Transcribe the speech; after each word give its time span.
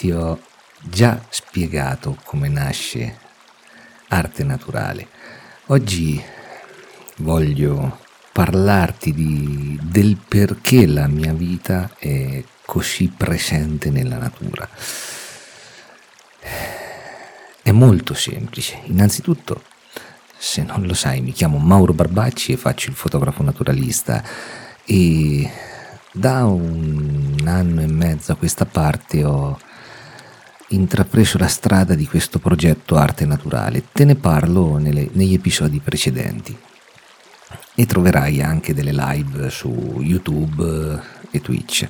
ti 0.00 0.10
ho 0.12 0.40
già 0.80 1.22
spiegato 1.28 2.16
come 2.24 2.48
nasce 2.48 3.18
arte 4.08 4.44
naturale. 4.44 5.08
Oggi 5.66 6.18
voglio 7.18 7.98
parlarti 8.32 9.12
di, 9.12 9.78
del 9.82 10.16
perché 10.16 10.86
la 10.86 11.06
mia 11.06 11.34
vita 11.34 11.90
è 11.98 12.42
così 12.64 13.12
presente 13.14 13.90
nella 13.90 14.16
natura. 14.16 14.66
È 17.60 17.70
molto 17.70 18.14
semplice. 18.14 18.80
Innanzitutto, 18.84 19.64
se 20.38 20.62
non 20.62 20.86
lo 20.86 20.94
sai, 20.94 21.20
mi 21.20 21.32
chiamo 21.32 21.58
Mauro 21.58 21.92
Barbacci 21.92 22.52
e 22.52 22.56
faccio 22.56 22.88
il 22.88 22.96
fotografo 22.96 23.42
naturalista 23.42 24.24
e 24.82 25.50
da 26.10 26.46
un 26.46 27.44
anno 27.44 27.82
e 27.82 27.86
mezzo 27.86 28.32
a 28.32 28.36
questa 28.36 28.64
parte 28.64 29.24
ho 29.24 29.68
intrapreso 30.70 31.38
la 31.38 31.48
strada 31.48 31.94
di 31.94 32.06
questo 32.06 32.38
progetto 32.38 32.96
Arte 32.96 33.24
Naturale. 33.24 33.84
Te 33.92 34.04
ne 34.04 34.14
parlo 34.14 34.76
nelle, 34.76 35.08
negli 35.12 35.34
episodi 35.34 35.80
precedenti 35.80 36.56
e 37.74 37.86
troverai 37.86 38.42
anche 38.42 38.74
delle 38.74 38.92
live 38.92 39.50
su 39.50 40.00
YouTube 40.00 41.00
e 41.30 41.40
Twitch. 41.40 41.88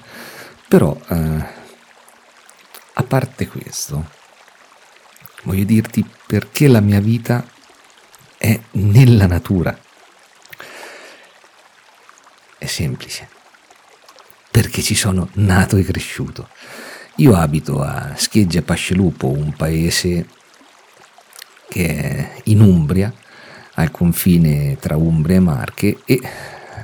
Però, 0.69 0.97
eh, 1.09 1.45
a 2.95 3.03
parte 3.03 3.49
questo, 3.49 4.09
voglio 5.43 5.65
dirti 5.65 6.09
perché 6.27 6.69
la 6.69 6.81
mia 6.81 7.01
vita 7.01 7.45
è 8.37 8.59
nella 8.73 9.27
natura. 9.27 9.79
È 12.57 12.67
semplice, 12.67 13.29
perché 14.51 14.83
ci 14.83 14.95
sono 14.95 15.29
nato 15.35 15.77
e 15.77 15.83
cresciuto. 15.83 16.49
Io 17.17 17.35
abito 17.35 17.83
a 17.83 18.15
Scheggia 18.17 18.63
Pascelupo, 18.63 19.29
un 19.29 19.53
paese 19.53 20.27
che 21.69 21.87
è 21.87 22.41
in 22.45 22.61
Umbria, 22.61 23.13
al 23.75 23.91
confine 23.91 24.77
tra 24.79 24.97
Umbria 24.97 25.37
e 25.37 25.41
Marche 25.41 25.99
e 26.05 26.21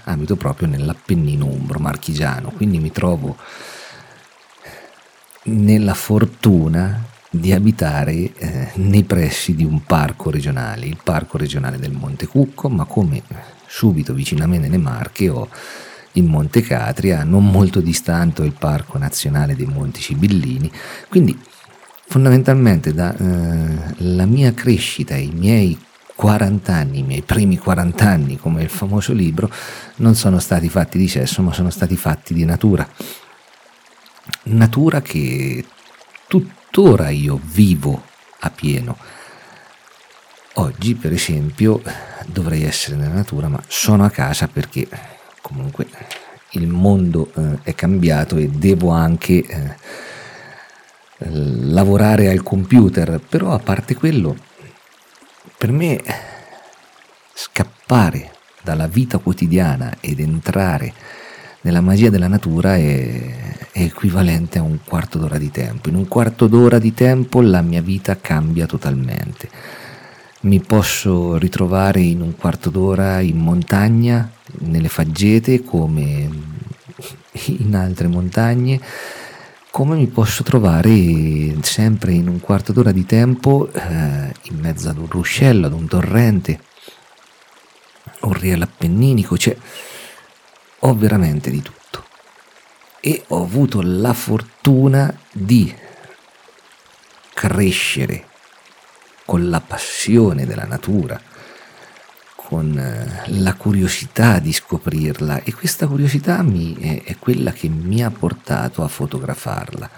abito 0.04 0.36
proprio 0.36 0.68
nell'Appennino 0.68 1.46
umbro 1.46 1.78
marchigiano, 1.78 2.50
quindi 2.50 2.78
mi 2.78 2.92
trovo 2.92 3.36
nella 5.44 5.94
fortuna 5.94 7.04
di 7.28 7.52
abitare 7.52 8.12
eh, 8.12 8.70
nei 8.74 9.04
pressi 9.04 9.54
di 9.54 9.64
un 9.64 9.84
parco 9.84 10.30
regionale, 10.30 10.86
il 10.86 10.98
parco 11.02 11.38
regionale 11.38 11.78
del 11.78 11.92
Monte 11.92 12.26
Cucco, 12.26 12.68
ma 12.68 12.84
come 12.84 13.22
subito 13.66 14.14
vicino 14.14 14.44
a 14.44 14.46
me 14.46 14.58
nelle 14.58 14.78
Marche 14.78 15.28
ho 15.28 15.48
il 16.16 16.24
Monte 16.24 16.60
Catria, 16.62 17.24
non 17.24 17.50
molto 17.50 17.80
distante 17.80 18.42
il 18.42 18.52
Parco 18.52 18.98
Nazionale 18.98 19.56
dei 19.56 19.66
Monti 19.66 20.00
Sibillini, 20.00 20.70
quindi 21.08 21.38
fondamentalmente 22.08 22.92
dalla 22.92 23.14
eh, 23.16 24.26
mia 24.26 24.52
crescita, 24.52 25.16
i 25.16 25.30
miei 25.32 25.78
40 26.14 26.72
anni, 26.72 26.98
i 27.00 27.02
miei 27.02 27.22
primi 27.22 27.58
40 27.58 28.08
anni, 28.08 28.38
come 28.38 28.62
il 28.62 28.70
famoso 28.70 29.12
libro, 29.12 29.50
non 29.96 30.14
sono 30.14 30.38
stati 30.38 30.68
fatti 30.68 30.98
di 30.98 31.08
sesso, 31.08 31.42
ma 31.42 31.52
sono 31.52 31.70
stati 31.70 31.96
fatti 31.96 32.32
di 32.32 32.44
natura. 32.44 32.88
Natura 34.44 35.02
che 35.02 35.64
tuttora 36.26 37.10
io 37.10 37.38
vivo 37.42 38.02
a 38.40 38.50
pieno. 38.50 38.96
Oggi, 40.54 40.94
per 40.94 41.12
esempio, 41.12 41.82
dovrei 42.26 42.62
essere 42.62 42.96
nella 42.96 43.12
natura, 43.12 43.48
ma 43.48 43.62
sono 43.66 44.04
a 44.04 44.10
casa 44.10 44.48
perché 44.48 44.88
comunque 45.46 45.86
il 46.50 46.66
mondo 46.66 47.30
eh, 47.36 47.58
è 47.62 47.74
cambiato 47.76 48.36
e 48.36 48.48
devo 48.48 48.90
anche 48.90 49.44
eh, 49.44 49.74
lavorare 51.18 52.28
al 52.28 52.42
computer, 52.42 53.20
però 53.26 53.52
a 53.52 53.60
parte 53.60 53.94
quello, 53.94 54.36
per 55.56 55.70
me 55.70 56.02
scappare 57.32 58.32
dalla 58.60 58.88
vita 58.88 59.18
quotidiana 59.18 59.98
ed 60.00 60.18
entrare 60.18 60.92
nella 61.60 61.80
magia 61.80 62.10
della 62.10 62.28
natura 62.28 62.74
è, 62.76 63.70
è, 63.70 63.82
equivalente 63.82 64.58
a 64.58 64.62
un 64.62 64.78
quarto 64.84 65.18
d'ora 65.18 65.38
di 65.38 65.52
tempo. 65.52 65.88
In 65.88 65.94
un 65.94 66.08
quarto 66.08 66.48
d'ora 66.48 66.80
di 66.80 66.92
tempo 66.92 67.40
la 67.40 67.62
mia 67.62 67.82
vita 67.82 68.18
cambia 68.20 68.66
totalmente. 68.66 69.48
Mi 70.40 70.60
posso 70.60 71.38
ritrovare 71.38 72.00
in 72.00 72.20
un 72.20 72.36
quarto 72.36 72.68
d'ora 72.68 73.20
in 73.20 73.38
montagna 73.38 74.30
nelle 74.58 74.88
faggete 74.88 75.64
come 75.64 76.28
in 77.46 77.74
altre 77.74 78.06
montagne, 78.06 78.78
come 79.70 79.96
mi 79.96 80.06
posso 80.06 80.42
trovare 80.42 81.56
sempre 81.62 82.12
in 82.12 82.28
un 82.28 82.38
quarto 82.40 82.72
d'ora 82.72 82.92
di 82.92 83.06
tempo 83.06 83.70
eh, 83.72 84.32
in 84.42 84.58
mezzo 84.60 84.90
ad 84.90 84.98
un 84.98 85.06
ruscello, 85.08 85.66
ad 85.66 85.72
un 85.72 85.88
torrente, 85.88 86.60
un 88.20 88.34
riele 88.34 88.64
appenninico, 88.64 89.38
cioè 89.38 89.56
ho 90.80 90.94
veramente 90.94 91.50
di 91.50 91.62
tutto. 91.62 92.04
E 93.00 93.24
ho 93.28 93.42
avuto 93.42 93.80
la 93.82 94.12
fortuna 94.12 95.12
di 95.32 95.74
crescere 97.32 98.34
con 99.26 99.50
la 99.50 99.60
passione 99.60 100.46
della 100.46 100.64
natura, 100.64 101.20
con 102.34 102.78
eh, 102.78 103.24
la 103.40 103.54
curiosità 103.54 104.38
di 104.38 104.52
scoprirla 104.52 105.42
e 105.42 105.52
questa 105.52 105.86
curiosità 105.88 106.42
mi, 106.42 107.02
è, 107.04 107.16
quella 107.18 107.50
che 107.50 107.68
mi 107.68 108.02
ha 108.02 108.10
portato 108.10 108.82
a 108.84 108.88
fotografarla. 108.88 109.90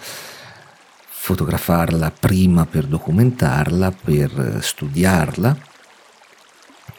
Fotografarla 1.20 2.10
prima 2.10 2.64
per 2.64 2.86
documentarla, 2.86 3.92
per 3.92 4.58
studiarla, 4.62 5.56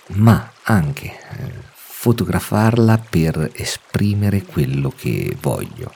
ma 0.09 0.51
anche 0.63 1.05
eh, 1.07 1.51
fotografarla 1.73 2.99
per 3.09 3.49
esprimere 3.55 4.43
quello 4.43 4.93
che 4.95 5.35
voglio, 5.41 5.93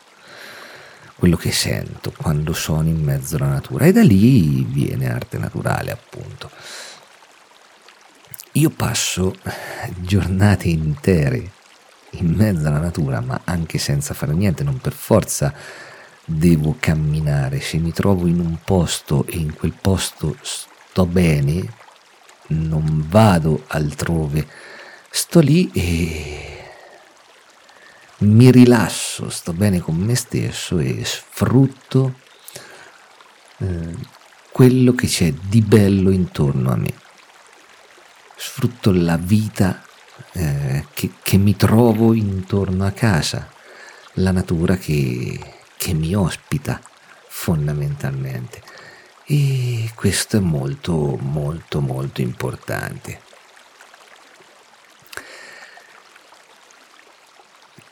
quello 1.15 1.37
che 1.37 1.51
sento 1.51 2.13
quando 2.15 2.53
sono 2.53 2.87
in 2.87 3.01
mezzo 3.01 3.35
alla 3.35 3.47
natura 3.47 3.85
e 3.85 3.91
da 3.91 4.03
lì 4.03 4.63
viene 4.63 5.11
arte 5.11 5.37
naturale 5.37 5.91
appunto. 5.91 6.49
Io 8.53 8.69
passo 8.69 9.35
giornate 10.01 10.67
intere 10.67 11.51
in 12.11 12.33
mezzo 12.35 12.67
alla 12.67 12.79
natura, 12.79 13.19
ma 13.19 13.41
anche 13.45 13.77
senza 13.77 14.13
fare 14.13 14.33
niente, 14.33 14.63
non 14.63 14.77
per 14.79 14.93
forza 14.93 15.53
devo 16.25 16.75
camminare. 16.79 17.59
Se 17.61 17.77
mi 17.77 17.91
trovo 17.91 18.27
in 18.27 18.39
un 18.39 18.57
posto 18.63 19.25
e 19.25 19.37
in 19.37 19.53
quel 19.53 19.73
posto 19.79 20.37
sto 20.41 21.05
bene, 21.05 21.73
non 22.47 23.05
vado 23.07 23.63
altrove, 23.67 24.47
sto 25.09 25.39
lì 25.39 25.71
e 25.73 26.32
mi 28.23 28.51
rilasso, 28.51 29.29
sto 29.29 29.53
bene 29.53 29.79
con 29.79 29.95
me 29.95 30.15
stesso 30.15 30.79
e 30.79 31.03
sfrutto 31.03 32.19
eh, 33.57 33.95
quello 34.51 34.93
che 34.93 35.07
c'è 35.07 35.31
di 35.31 35.61
bello 35.61 36.09
intorno 36.09 36.71
a 36.71 36.75
me 36.75 37.01
sfrutto 38.43 38.91
la 38.91 39.15
vita 39.15 39.81
eh, 40.33 40.85
che, 40.93 41.11
che, 41.23 41.37
mi 41.37 41.55
trovo 41.55 42.13
intorno 42.13 42.85
a 42.85 42.91
casa, 42.91 43.49
la 44.15 44.31
natura 44.31 44.75
che, 44.75 45.39
che 45.77 45.93
mi 45.93 46.13
ospita 46.13 46.81
fondamentalmente. 47.27 48.61
E 49.25 49.89
questo 49.95 50.37
è 50.37 50.39
molto, 50.41 51.17
molto, 51.21 51.79
molto 51.79 52.19
importante. 52.19 53.21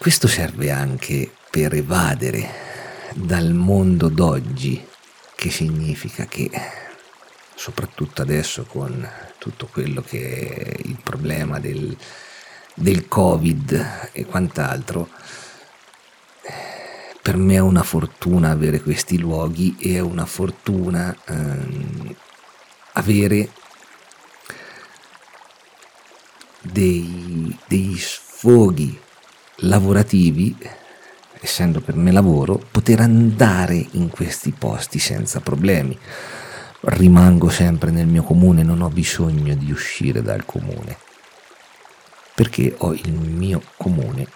Questo 0.01 0.27
serve 0.27 0.71
anche 0.71 1.31
per 1.51 1.75
evadere 1.75 2.49
dal 3.13 3.53
mondo 3.53 4.09
d'oggi, 4.09 4.83
che 5.35 5.51
significa 5.51 6.25
che 6.25 6.49
soprattutto 7.53 8.23
adesso 8.23 8.63
con 8.63 9.07
tutto 9.37 9.67
quello 9.71 10.01
che 10.01 10.47
è 10.47 10.81
il 10.85 10.97
problema 11.03 11.59
del, 11.59 11.95
del 12.73 13.07
Covid 13.07 14.09
e 14.11 14.25
quant'altro, 14.25 15.07
per 17.21 17.37
me 17.37 17.53
è 17.53 17.59
una 17.59 17.83
fortuna 17.83 18.49
avere 18.49 18.81
questi 18.81 19.19
luoghi 19.19 19.75
e 19.77 19.97
è 19.97 19.99
una 19.99 20.25
fortuna 20.25 21.15
ehm, 21.25 22.15
avere 22.93 23.51
dei, 26.59 27.55
dei 27.67 27.95
sfoghi 27.99 29.09
lavorativi 29.61 30.55
essendo 31.43 31.81
per 31.81 31.95
me 31.95 32.11
lavoro, 32.11 32.61
poter 32.71 32.99
andare 32.99 33.83
in 33.93 34.09
questi 34.09 34.51
posti 34.51 34.99
senza 34.99 35.39
problemi. 35.39 35.97
Rimango 36.81 37.49
sempre 37.49 37.89
nel 37.89 38.05
mio 38.05 38.21
comune, 38.21 38.61
non 38.63 38.81
ho 38.81 38.89
bisogno 38.89 39.55
di 39.55 39.71
uscire 39.71 40.21
dal 40.21 40.45
comune, 40.45 40.97
perché 42.35 42.75
ho 42.77 42.93
il 42.93 43.11
mio 43.11 43.61
comune 43.75 44.27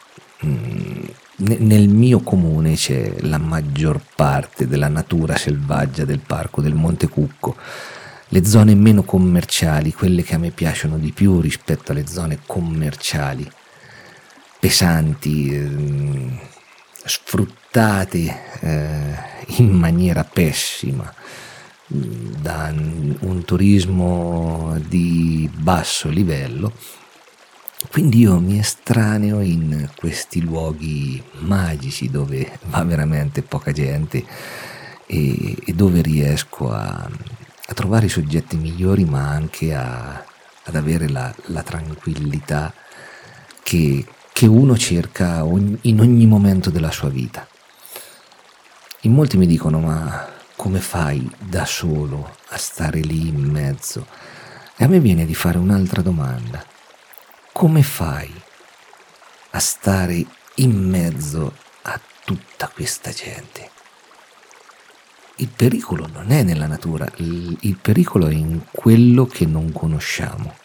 mm, 0.46 1.04
nel 1.38 1.90
mio 1.90 2.22
comune 2.22 2.76
c'è 2.76 3.14
la 3.22 3.38
maggior 3.38 4.00
parte 4.16 4.68
della 4.68 4.88
natura 4.88 5.36
selvaggia 5.36 6.06
del 6.06 6.20
parco 6.20 6.62
del 6.62 6.74
Monte 6.74 7.10
Cucco, 7.10 7.58
le 8.30 8.46
zone 8.46 8.74
meno 8.74 9.04
commerciali, 9.04 9.92
quelle 9.92 10.24
che 10.24 10.36
a 10.36 10.38
me 10.38 10.52
piacciono 10.52 10.98
di 10.98 11.12
più 11.12 11.42
rispetto 11.42 11.92
alle 11.92 12.08
zone 12.08 12.40
commerciali, 12.46 13.46
pesanti, 14.66 15.54
eh, 15.54 16.40
sfruttate 17.06 18.42
eh, 18.62 19.16
in 19.58 19.70
maniera 19.70 20.24
pessima 20.24 21.14
da 21.86 22.74
un 22.74 23.44
turismo 23.46 24.76
di 24.88 25.48
basso 25.54 26.10
livello. 26.10 26.74
Quindi 27.92 28.22
io 28.22 28.40
mi 28.40 28.58
estraneo 28.58 29.40
in 29.42 29.88
questi 29.96 30.42
luoghi 30.42 31.22
magici 31.42 32.10
dove 32.10 32.58
va 32.64 32.84
veramente 32.84 33.44
poca 33.44 33.72
gente 33.72 34.26
e, 35.06 35.58
e 35.64 35.74
dove 35.74 36.02
riesco 36.02 36.72
a, 36.72 37.08
a, 37.68 37.74
trovare 37.76 38.08
i 38.08 38.10
soggetti 38.10 38.58
migliori 38.58 39.06
ma 39.06 39.30
anche 39.30 39.76
a, 39.76 40.26
ad 40.64 40.76
avere 40.76 41.08
la, 41.08 41.32
la 41.50 41.62
tranquillità 41.62 42.74
che, 43.62 44.06
che, 44.36 44.48
uno 44.48 44.76
cerca 44.76 45.46
in 45.46 46.00
ogni 46.02 46.26
momento 46.26 46.70
della 46.70 46.92
sua 46.92 47.08
vita. 47.08 47.48
In 49.04 49.14
molti 49.14 49.38
mi 49.38 49.48
dicono 49.48 49.80
ma 49.80 50.28
come 50.58 50.82
fai 50.82 51.26
da 51.40 51.64
solo 51.64 52.36
a 52.50 52.58
stare 52.58 53.00
lì 53.00 53.30
in 53.30 53.40
mezzo? 53.40 54.06
E 54.76 54.84
a 54.84 54.90
me 54.90 55.00
viene 55.00 55.26
di 55.26 55.34
fare 55.34 55.58
un'altra 55.58 56.02
domanda 56.02 56.62
come 57.54 57.82
fai 57.82 58.30
a 59.52 59.60
stare 59.60 60.26
in 60.56 60.90
mezzo 60.90 61.56
a 61.84 61.98
tutta 62.26 62.68
questa 62.68 63.12
gente? 63.12 63.70
Il 65.38 65.48
pericolo 65.48 66.08
non 66.12 66.32
è 66.32 66.44
nella 66.44 66.68
natura, 66.68 67.10
il, 67.16 67.78
pericolo 67.82 68.28
è 68.28 68.34
in 68.34 68.64
quello 68.70 69.26
che 69.28 69.46
non 69.46 69.72
conosciamo. 69.72 70.58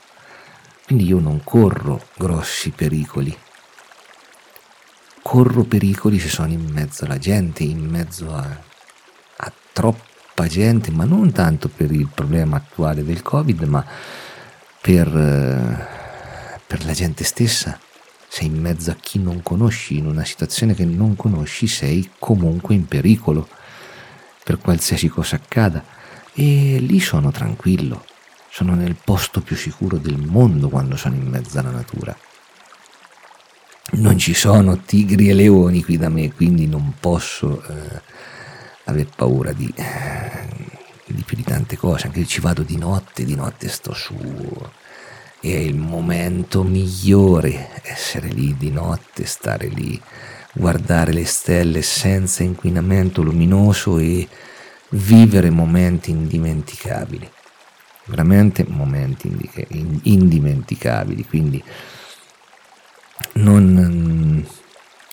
Quindi 0.85 1.07
io 1.07 1.21
non 1.21 1.45
corro 1.45 2.09
grossi 2.17 2.71
pericoli. 2.71 3.37
Corro 5.31 5.63
pericoli 5.63 6.19
se 6.19 6.29
sono 6.29 6.51
in 6.51 6.69
mezzo 6.73 7.05
alla 7.05 7.17
gente, 7.17 7.63
in 7.63 7.89
mezzo 7.89 8.35
a, 8.35 8.45
a 9.37 9.53
troppa 9.73 10.49
gente, 10.49 10.91
ma 10.91 11.05
non 11.05 11.31
tanto 11.31 11.69
per 11.69 11.93
il 11.93 12.09
problema 12.13 12.57
attuale 12.57 13.05
del 13.05 13.23
Covid, 13.23 13.63
ma 13.63 13.87
per 14.81 15.07
eh, 15.17 15.87
per 16.67 16.85
la 16.85 16.93
gente 16.93 17.23
stessa, 17.23 17.79
sei 18.27 18.49
in 18.49 18.61
mezzo 18.61 18.91
a 18.91 18.97
chi 19.01 19.21
non 19.21 19.41
conosci, 19.41 19.99
in 19.99 20.07
una 20.07 20.25
situazione 20.25 20.75
che 20.75 20.85
non 20.85 21.15
conosci, 21.15 21.69
sei 21.69 22.11
comunque 22.19 22.75
in 22.75 22.87
pericolo 22.87 23.47
per 24.43 24.59
qualsiasi 24.59 25.07
cosa 25.07 25.37
accada. 25.37 25.85
E 26.35 26.79
lì 26.81 26.99
sono 26.99 27.31
tranquillo, 27.31 28.05
sono 28.51 28.75
nel 28.75 28.97
posto 28.97 29.43
più 29.43 29.55
sicuro 29.55 29.97
del 29.97 30.19
mondo 30.19 30.69
quando 30.69 30.97
sono 30.97 31.15
in 31.15 31.29
mezzo 31.29 31.61
alla 31.61 31.71
natura. 31.71 32.17
Non 33.93 34.19
ci 34.19 34.35
sono 34.35 34.83
tigri 34.83 35.31
e 35.31 35.35
leoni 35.35 35.83
qui 35.83 35.97
da 35.97 36.09
me, 36.09 36.33
quindi 36.33 36.67
non 36.67 36.95
posso 37.01 37.63
eh, 37.63 38.01
aver 38.85 39.09
paura 39.15 39.53
di, 39.53 39.73
eh, 39.75 40.47
di 41.07 41.23
più 41.23 41.37
di 41.37 41.43
tante 41.43 41.77
cose. 41.77 42.07
Anche 42.07 42.21
se 42.21 42.27
ci 42.27 42.41
vado 42.41 42.63
di 42.63 42.77
notte, 42.77 43.25
di 43.25 43.35
notte 43.35 43.69
sto 43.69 43.93
su. 43.93 44.15
È 45.41 45.49
il 45.49 45.77
momento 45.77 46.63
migliore 46.63 47.81
essere 47.83 48.29
lì 48.29 48.57
di 48.57 48.71
notte, 48.71 49.25
stare 49.25 49.69
lì, 49.69 50.01
guardare 50.53 51.13
le 51.13 51.25
stelle 51.25 51.83
senza 51.83 52.43
inquinamento 52.43 53.23
luminoso 53.23 53.99
e 53.99 54.29
vivere 54.91 55.51
momenti 55.51 56.11
indimenticabili, 56.11 57.29
veramente 58.07 58.65
momenti 58.69 59.31
indimenticabili, 60.03 61.25
quindi 61.25 61.63
non, 63.43 64.47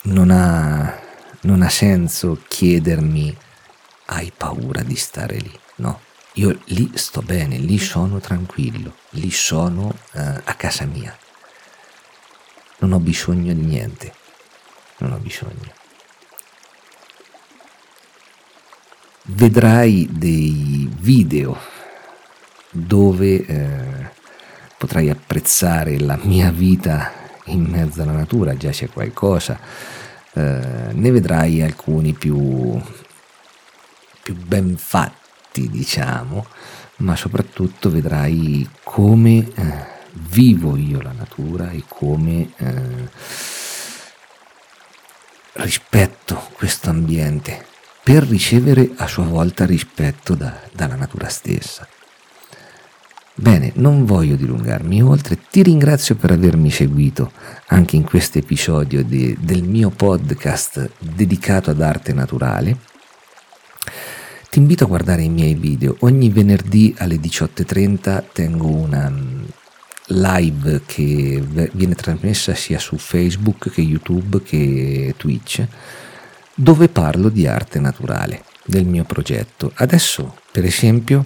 non, 0.04 0.30
ha, 0.32 1.00
non 1.42 1.62
ha 1.62 1.70
senso 1.70 2.42
chiedermi 2.48 3.36
hai 4.06 4.32
paura 4.36 4.82
di 4.84 4.96
stare 4.96 5.38
lì, 5.38 5.60
no 5.76 6.06
io 6.38 6.60
lì 6.66 6.92
sto 6.94 7.22
bene, 7.22 7.58
lì 7.58 7.80
sono 7.80 8.20
tranquillo, 8.20 8.96
lì 9.12 9.32
sono 9.32 9.92
eh, 10.14 10.20
a 10.44 10.54
casa 10.54 10.86
mia. 10.86 11.16
Non 12.80 12.94
ho 12.94 13.00
bisogno 13.00 13.54
di 13.54 13.66
niente, 13.66 14.14
non 14.98 15.14
ho 15.14 15.18
bisogno. 15.18 15.74
Vedrai 19.24 20.08
dei 20.12 20.88
video 21.00 21.58
dove 22.70 23.46
eh, 23.46 24.12
potrai 24.78 25.10
apprezzare 25.10 26.00
la 26.00 26.20
mia 26.22 26.52
vita 26.52 27.12
in 27.48 27.64
mezzo 27.64 28.02
alla 28.02 28.14
natura, 28.14 28.56
già 28.56 28.70
c'è 28.70 28.90
qualcosa. 28.90 29.60
Eh, 30.34 30.92
ne 30.92 31.12
vedrai 31.12 31.62
alcuni 31.62 32.14
più, 32.14 32.80
più 34.22 34.36
ben 34.36 34.78
fatti 34.78 35.70
diciamo, 35.70 36.46
ma 36.98 37.16
soprattutto 37.16 37.90
vedrai 37.90 38.68
come 38.84 39.38
eh, 39.56 39.86
vivo 40.30 40.76
io 40.78 41.02
la 41.02 41.14
natura 41.14 41.72
e 41.72 41.84
come 41.88 42.52
eh, 42.58 43.10
rispetto 45.54 46.50
questo 46.54 46.90
ambiente 46.90 47.66
per 48.04 48.24
ricevere 48.24 48.92
a 48.98 49.08
sua 49.08 49.26
volta 49.26 49.66
rispetto 49.66 50.36
da, 50.36 50.62
dalla 50.72 50.96
natura 50.96 51.28
stessa. 51.28 51.88
Bene, 53.40 53.72
non 53.76 54.04
voglio 54.04 54.36
dilungarmi 54.36 55.04
oltre, 55.04 55.38
ti 55.52 55.62
ringrazio 55.62 56.16
per 56.16 56.32
avermi 56.32 56.72
seguito 56.72 57.32
anche 57.68 57.96
in 57.96 58.02
questo 58.04 58.40
episodio 58.40 59.06
de, 59.06 59.38
del 59.40 59.62
mio 59.62 59.92
podcast 59.92 60.90
dedicato 60.98 61.70
ad 61.70 61.80
arte 61.80 62.14
naturale. 62.14 62.80
Ti 64.50 64.58
invito 64.58 64.86
a 64.86 64.88
guardare 64.88 65.22
i 65.22 65.30
miei 65.30 65.54
video. 65.54 65.98
Ogni 66.00 66.32
venerdì 66.32 66.96
alle 66.98 67.18
18.30 67.18 68.24
tengo 68.34 68.70
una 68.70 69.08
mm, 69.08 69.44
live 70.08 70.82
che 70.88 71.40
viene 71.74 71.94
trasmessa 71.94 72.56
sia 72.56 72.80
su 72.80 72.98
Facebook 72.98 73.70
che 73.70 73.82
YouTube 73.82 74.42
che 74.42 75.14
Twitch, 75.16 75.64
dove 76.56 76.90
parlo 76.90 77.30
di 77.30 77.46
arte 77.46 77.80
naturale, 77.80 78.46
del 78.66 78.88
mio 78.88 79.04
progetto. 79.04 79.72
Adesso, 79.76 80.38
per 80.52 80.66
esempio, 80.66 81.24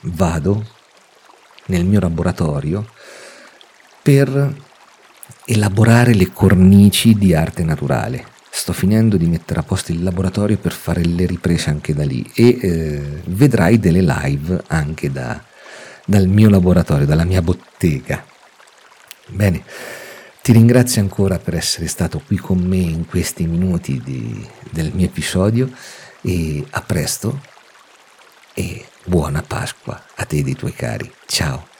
vado 0.00 0.80
nel 1.66 1.84
mio 1.84 2.00
laboratorio 2.00 2.86
per 4.02 4.54
elaborare 5.44 6.14
le 6.14 6.32
cornici 6.32 7.14
di 7.14 7.34
arte 7.34 7.62
naturale 7.62 8.30
sto 8.54 8.74
finendo 8.74 9.16
di 9.16 9.26
mettere 9.26 9.60
a 9.60 9.62
posto 9.62 9.92
il 9.92 10.02
laboratorio 10.02 10.58
per 10.58 10.72
fare 10.72 11.02
le 11.02 11.24
riprese 11.24 11.70
anche 11.70 11.94
da 11.94 12.04
lì 12.04 12.22
e 12.34 12.58
eh, 12.60 13.02
vedrai 13.24 13.80
delle 13.80 14.02
live 14.02 14.62
anche 14.66 15.10
da, 15.10 15.42
dal 16.04 16.28
mio 16.28 16.50
laboratorio, 16.50 17.06
dalla 17.06 17.24
mia 17.24 17.40
bottega. 17.40 18.22
Bene, 19.28 19.64
ti 20.42 20.52
ringrazio 20.52 21.00
ancora 21.00 21.38
per 21.38 21.54
essere 21.54 21.86
stato 21.86 22.20
qui 22.24 22.36
con 22.36 22.58
me 22.58 22.76
in 22.76 23.06
questi 23.06 23.46
minuti 23.46 24.02
di, 24.04 24.46
del 24.70 24.92
mio 24.92 25.06
episodio 25.06 25.70
e 26.20 26.62
a 26.70 26.82
presto 26.82 27.40
e 28.52 28.84
buona 29.04 29.42
Pasqua 29.42 30.02
a 30.16 30.24
te 30.24 30.36
e 30.36 30.44
ai 30.44 30.54
tuoi 30.54 30.72
cari. 30.72 31.10
Ciao. 31.26 31.71